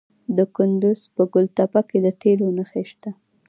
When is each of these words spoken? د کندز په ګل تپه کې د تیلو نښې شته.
د 0.37 0.39
کندز 0.55 0.99
په 1.15 1.23
ګل 1.33 1.45
تپه 1.57 1.81
کې 1.89 1.97
د 2.05 2.07
تیلو 2.21 2.47
نښې 2.57 2.83
شته. 2.89 3.09